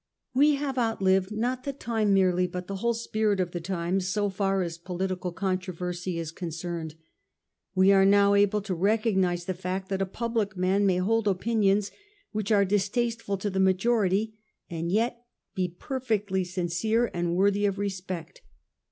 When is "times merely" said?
1.73-2.47